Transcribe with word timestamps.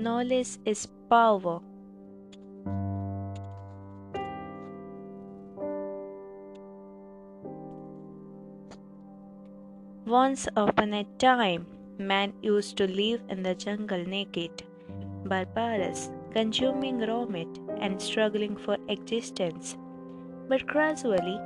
Knowledge 0.00 0.56
is 0.64 0.86
power. 1.10 1.60
Once 10.06 10.48
upon 10.56 10.94
a 10.94 11.04
time, 11.18 11.66
man 11.98 12.32
used 12.40 12.78
to 12.78 12.86
live 12.88 13.20
in 13.28 13.42
the 13.42 13.54
jungle 13.54 14.02
naked, 14.06 14.62
barbarous, 15.26 16.10
consuming 16.32 17.00
raw 17.00 17.26
meat 17.26 17.60
and 17.80 18.00
struggling 18.00 18.56
for 18.56 18.78
existence. 18.88 19.76
But 20.48 20.66
gradually, 20.66 21.38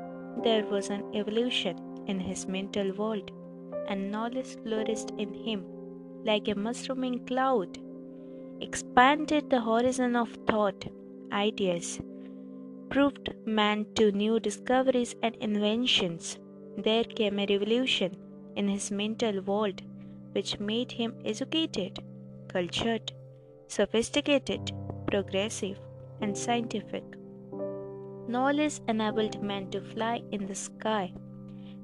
there 0.45 0.65
was 0.65 0.91
an 0.91 1.03
evolution 1.13 1.77
in 2.07 2.21
his 2.21 2.47
mental 2.47 2.93
world, 2.93 3.33
and 3.89 4.13
knowledge 4.13 4.57
flourished 4.63 5.11
in 5.19 5.35
him 5.35 5.65
like 6.25 6.47
a 6.47 6.55
mushrooming 6.55 7.27
cloud, 7.27 7.81
expanded 8.61 9.51
the 9.51 9.61
horizon 9.61 10.17
of 10.17 10.31
thought, 10.47 10.87
ideas, 11.33 12.01
proved 12.91 13.35
man 13.47 13.87
to 13.95 14.13
new 14.13 14.39
discoveries 14.41 15.15
and 15.23 15.35
inventions. 15.37 16.39
There 16.77 17.05
came 17.05 17.39
a 17.39 17.47
revolution 17.47 18.17
in 18.57 18.69
his 18.69 18.91
mental 18.91 19.41
world 19.41 19.83
which 20.33 20.59
made 20.59 20.93
him 20.93 21.15
educated, 21.25 21.99
cultured, 22.49 23.13
sophisticated, 23.69 24.73
progressive, 25.07 25.79
and 26.21 26.37
scientific. 26.37 27.05
Knowledge 28.27 28.81
enabled 28.89 29.43
man 29.43 29.71
to 29.71 29.81
fly 29.81 30.23
in 30.33 30.47
the 30.47 30.55
sky, 30.55 31.13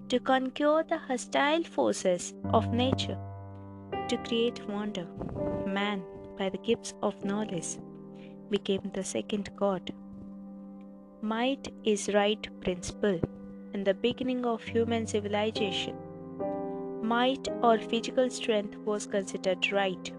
to 0.08 0.18
conquer 0.18 0.84
the 0.88 0.98
hostile 0.98 1.62
forces 1.64 2.34
of 2.52 2.72
nature, 2.72 3.18
to 4.08 4.16
create 4.18 4.66
wonder. 4.68 5.06
Man, 5.66 6.02
by 6.40 6.48
the 6.48 6.58
gifts 6.58 6.94
of 7.02 7.24
knowledge, 7.30 7.76
became 8.50 8.90
the 8.94 9.04
second 9.04 9.50
God. 9.56 9.92
Might 11.20 11.68
is 11.84 12.14
right 12.14 12.48
principle 12.62 13.20
in 13.74 13.84
the 13.84 13.92
beginning 13.92 14.46
of 14.46 14.62
human 14.62 15.06
civilization. 15.06 15.96
Might 17.02 17.46
or 17.62 17.76
physical 17.78 18.30
strength 18.30 18.78
was 18.78 19.06
considered 19.06 19.70
right. 19.70 20.10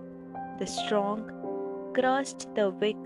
The 0.59 0.67
strong 0.67 1.19
crushed 1.95 2.53
the 2.53 2.69
weak, 2.69 3.03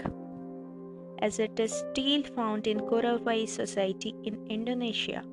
as 1.20 1.40
it 1.40 1.58
is 1.58 1.72
still 1.72 2.24
found 2.36 2.68
in 2.68 2.82
Korowai 2.82 3.48
society 3.48 4.14
in 4.24 4.46
Indonesia. 4.50 5.24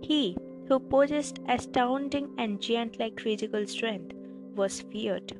He 0.00 0.36
who 0.66 0.80
possessed 0.80 1.38
astounding 1.48 2.30
and 2.38 2.60
giant 2.60 2.98
like 2.98 3.20
physical 3.20 3.66
strength 3.66 4.12
was 4.56 4.80
feared, 4.80 5.34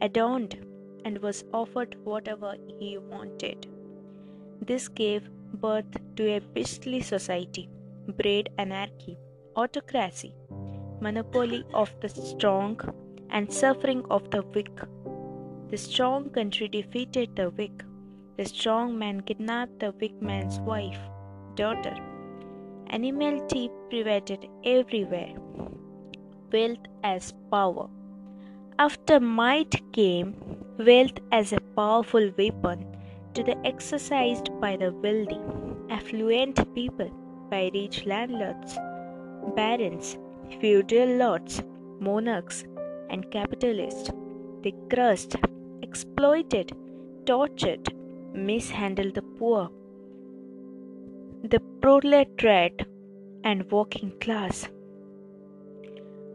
adorned, 0.00 0.56
and 1.04 1.18
was 1.18 1.44
offered 1.52 1.96
whatever 2.04 2.54
he 2.78 2.98
wanted. 2.98 3.66
This 4.60 4.88
gave 4.88 5.28
birth 5.54 5.96
to 6.16 6.36
a 6.36 6.40
beastly 6.40 7.00
society, 7.00 7.68
bred 8.16 8.48
anarchy, 8.58 9.18
autocracy, 9.56 10.34
monopoly 11.00 11.64
of 11.74 11.92
the 12.00 12.08
strong, 12.08 12.78
and 13.30 13.52
suffering 13.52 14.04
of 14.10 14.30
the 14.30 14.42
weak. 14.42 14.78
The 15.70 15.76
strong 15.76 16.30
country 16.30 16.68
defeated 16.68 17.34
the 17.34 17.50
weak. 17.50 17.82
The 18.36 18.44
strong 18.44 18.98
man 18.98 19.22
kidnapped 19.22 19.80
the 19.80 19.92
weak 20.00 20.20
man's 20.20 20.58
wife, 20.60 20.98
daughter. 21.54 21.96
Animality 22.90 23.70
prevailed 23.88 24.46
everywhere. 24.64 25.34
Wealth 26.52 26.86
as 27.02 27.32
power. 27.50 27.88
After 28.78 29.18
might 29.20 29.80
came 29.92 30.61
wealth 30.86 31.18
as 31.30 31.52
a 31.52 31.60
powerful 31.76 32.30
weapon 32.36 32.84
to 33.34 33.44
be 33.44 33.54
exercised 33.64 34.48
by 34.60 34.76
the 34.76 34.90
wealthy, 34.92 35.40
affluent 35.90 36.74
people, 36.74 37.10
by 37.50 37.70
rich 37.74 38.04
landlords, 38.06 38.76
barons, 39.56 40.18
feudal 40.60 41.08
lords, 41.22 41.62
monarchs, 42.00 42.64
and 43.10 43.30
capitalists. 43.30 44.10
They 44.62 44.74
crushed, 44.92 45.36
exploited, 45.82 46.72
tortured, 47.26 47.92
mishandled 48.32 49.14
the 49.14 49.22
poor, 49.22 49.70
the 51.44 51.60
proletariat, 51.80 52.86
and 53.44 53.70
working 53.70 54.12
class. 54.20 54.68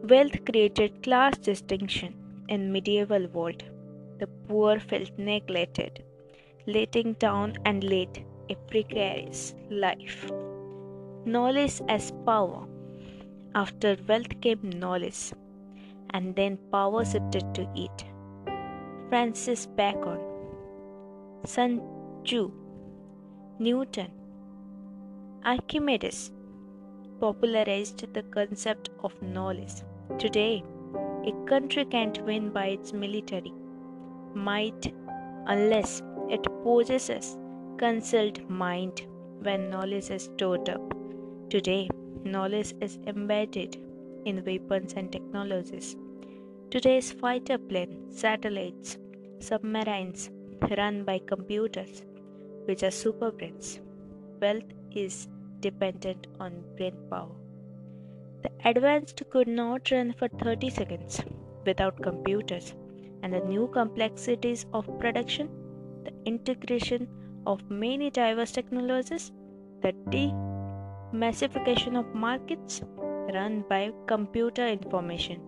Wealth 0.04 0.44
created 0.44 1.02
class 1.02 1.36
distinction 1.38 2.14
in 2.48 2.72
medieval 2.72 3.26
world. 3.28 3.64
The 4.20 4.26
poor 4.48 4.80
felt 4.80 5.10
neglected, 5.16 6.02
letting 6.66 7.12
down 7.14 7.54
and 7.64 7.84
led 7.84 8.24
a 8.50 8.54
precarious 8.70 9.54
life. 9.70 10.30
Knowledge 11.24 11.80
as 11.88 12.12
power. 12.26 12.66
After 13.54 13.96
wealth 14.08 14.40
came 14.40 14.70
knowledge, 14.70 15.32
and 16.10 16.34
then 16.34 16.58
power 16.72 17.04
shifted 17.04 17.54
to 17.54 17.68
it. 17.74 18.04
Francis 19.08 19.66
Bacon, 19.66 20.18
Sun 21.44 21.80
Tzu, 22.24 22.50
Newton, 23.58 24.10
Archimedes 25.44 26.30
popularized 27.20 28.12
the 28.14 28.22
concept 28.24 28.90
of 29.02 29.20
knowledge. 29.22 29.82
Today, 30.18 30.62
a 31.24 31.32
country 31.46 31.84
can't 31.84 32.20
win 32.24 32.50
by 32.50 32.66
its 32.66 32.92
military 32.92 33.52
might 34.46 34.92
unless 35.54 36.02
it 36.36 36.46
possesses 36.64 37.36
concealed 37.82 38.38
mind 38.64 39.02
when 39.46 39.70
knowledge 39.70 40.10
is 40.10 40.24
stored 40.24 40.68
up. 40.68 40.94
Today, 41.50 41.88
knowledge 42.24 42.74
is 42.80 42.98
embedded 43.06 43.76
in 44.24 44.44
weapons 44.44 44.94
and 44.96 45.10
technologies. 45.12 45.96
Today's 46.70 47.12
fighter 47.12 47.56
planes, 47.56 48.20
satellites, 48.20 48.98
submarines 49.40 50.30
run 50.76 51.04
by 51.04 51.18
computers, 51.32 52.02
which 52.66 52.82
are 52.82 52.90
super 52.90 53.30
brains. 53.30 53.80
Wealth 54.42 54.70
is 54.90 55.28
dependent 55.60 56.26
on 56.38 56.62
brain 56.76 56.96
power. 57.10 57.34
The 58.42 58.50
advanced 58.70 59.22
could 59.30 59.48
not 59.48 59.90
run 59.90 60.14
for 60.18 60.28
30 60.28 60.70
seconds 60.70 61.20
without 61.64 62.02
computers, 62.02 62.74
and 63.22 63.32
the 63.32 63.40
new 63.40 63.68
complexities 63.68 64.66
of 64.72 64.86
production, 64.98 65.48
the 66.04 66.12
integration 66.24 67.08
of 67.46 67.68
many 67.70 68.10
diverse 68.10 68.52
technologies, 68.52 69.32
the 69.82 69.92
demassification 71.12 71.98
of 71.98 72.14
markets 72.14 72.82
run 73.34 73.64
by 73.68 73.92
computer 74.06 74.66
information 74.66 75.40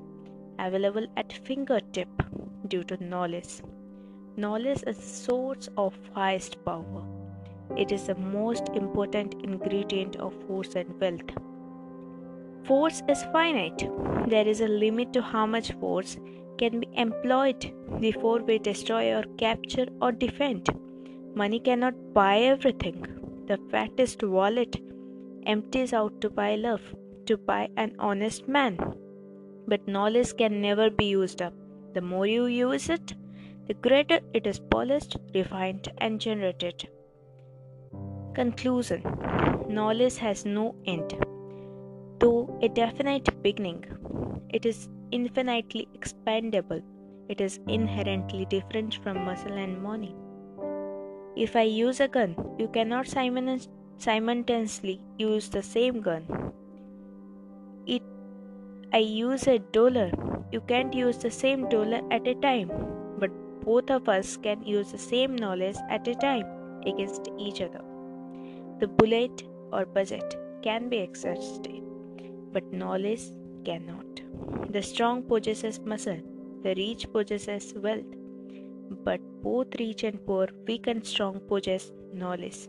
available 0.59 1.07
at 1.17 1.33
fingertip 1.33 2.09
due 2.69 2.85
to 2.85 3.03
knowledge. 3.03 3.63
Knowledge 4.37 4.83
is 4.87 4.97
the 4.97 5.03
source 5.03 5.69
of 5.77 5.95
highest 6.15 6.65
power. 6.65 7.05
It 7.77 7.93
is 7.93 8.07
the 8.07 8.15
most 8.15 8.69
important 8.75 9.35
ingredient 9.43 10.17
of 10.17 10.35
force 10.47 10.75
and 10.75 11.01
wealth. 11.01 11.31
Force 12.65 13.03
is 13.09 13.23
finite. 13.33 13.89
There 14.29 14.47
is 14.47 14.61
a 14.61 14.69
limit 14.69 15.13
to 15.15 15.23
how 15.23 15.47
much 15.47 15.73
force 15.73 16.19
can 16.61 16.81
be 16.81 16.89
employed 17.05 17.73
before 18.01 18.39
we 18.49 18.59
destroy 18.59 19.05
or 19.17 19.25
capture 19.45 19.87
or 20.03 20.13
defend. 20.13 20.69
Money 21.35 21.61
cannot 21.69 21.95
buy 22.13 22.35
everything. 22.55 22.99
The 23.49 23.59
fattest 23.71 24.23
wallet 24.23 24.77
empties 25.47 25.93
out 25.93 26.21
to 26.21 26.31
buy 26.31 26.57
love, 26.57 26.83
to 27.27 27.37
buy 27.37 27.69
an 27.77 27.95
honest 27.99 28.47
man. 28.57 28.79
But 29.67 29.89
knowledge 29.89 30.37
can 30.37 30.61
never 30.61 30.91
be 30.91 31.07
used 31.07 31.41
up. 31.41 31.55
The 31.95 32.01
more 32.01 32.27
you 32.27 32.47
use 32.47 32.89
it, 32.89 33.15
the 33.67 33.75
greater 33.75 34.21
it 34.35 34.47
is 34.47 34.61
polished, 34.75 35.17
refined, 35.35 35.89
and 35.99 36.21
generated. 36.21 36.89
Conclusion 38.35 39.03
Knowledge 39.69 40.17
has 40.19 40.45
no 40.45 40.75
end. 40.85 41.15
Though 42.19 42.59
a 42.63 42.69
definite 42.69 43.29
beginning, 43.43 43.85
it 44.51 44.67
is 44.67 44.89
infinitely 45.13 45.89
expandable. 45.97 46.83
It 47.29 47.41
is 47.41 47.61
inherently 47.69 48.45
different 48.47 48.97
from 49.03 49.25
muscle 49.25 49.53
and 49.53 49.83
money. 49.83 50.15
If 51.37 51.55
I 51.57 51.63
use 51.63 52.01
a 52.01 52.09
gun, 52.09 52.35
you 52.59 52.69
cannot 52.69 53.07
simultaneously 53.07 55.01
use 55.19 55.49
the 55.49 55.63
same 55.63 56.01
gun. 56.01 56.53
It 57.87 58.03
I 58.93 58.99
use 58.99 59.47
a 59.47 59.59
dollar, 59.59 60.11
you 60.51 60.61
can't 60.63 60.93
use 60.93 61.19
the 61.19 61.31
same 61.31 61.69
dollar 61.69 62.01
at 62.11 62.27
a 62.27 62.35
time, 62.35 62.71
but 63.19 63.31
both 63.65 63.91
of 63.91 64.09
us 64.09 64.37
can 64.37 64.65
use 64.65 64.91
the 64.91 64.99
same 64.99 65.37
knowledge 65.37 65.77
at 65.89 66.09
a 66.09 66.15
time 66.17 66.47
against 66.85 67.29
each 67.39 67.61
other. 67.61 67.83
The 68.81 68.89
bullet 68.89 69.45
or 69.73 69.85
budget 69.87 70.37
can 70.63 70.89
be 70.89 70.97
exhausted, 70.97 71.83
but 72.53 72.73
knowledge 72.73 73.23
cannot. 73.65 74.10
The 74.71 74.83
strong 74.83 75.23
possesses 75.23 75.81
muscle, 75.81 76.21
the 76.63 76.75
rich 76.77 77.11
possesses 77.13 77.75
wealth, 77.75 78.05
but 79.05 79.21
both 79.43 79.69
rich 79.79 80.05
and 80.05 80.25
poor, 80.25 80.49
weak 80.67 80.87
and 80.87 81.05
strong 81.05 81.41
possess 81.41 81.91
knowledge. 82.13 82.69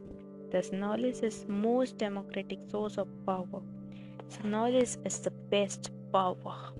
Thus, 0.52 0.72
knowledge 0.72 1.22
is 1.24 1.46
most 1.48 1.98
democratic 1.98 2.60
source 2.70 2.98
of 2.98 3.08
power. 3.26 3.62
So, 4.30 4.48
knowledge 4.48 4.98
is 5.06 5.20
the 5.20 5.32
best 5.32 5.92
power. 6.12 6.74